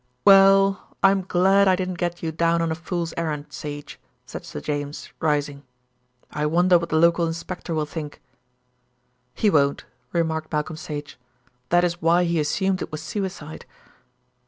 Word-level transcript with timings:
"Well, 0.25 0.95
I'm 1.03 1.21
glad 1.21 1.67
I 1.67 1.75
didn't 1.75 1.99
get 1.99 2.23
you 2.23 2.31
down 2.31 2.63
on 2.63 2.71
a 2.71 2.73
fool's 2.73 3.13
errand, 3.17 3.53
Sage," 3.53 3.99
said 4.25 4.43
Sir 4.43 4.59
James, 4.59 5.09
rising. 5.19 5.61
"I 6.31 6.47
wonder 6.47 6.79
what 6.79 6.89
the 6.89 6.97
local 6.97 7.27
inspector 7.27 7.75
will 7.75 7.85
think." 7.85 8.19
"He 9.35 9.47
won't," 9.51 9.85
remarked 10.11 10.51
Malcolm 10.51 10.75
Sage; 10.75 11.19
"that 11.69 11.83
is 11.83 12.01
why 12.01 12.23
he 12.23 12.39
assumed 12.39 12.81
it 12.81 12.91
was 12.91 13.03
suicide." 13.03 13.67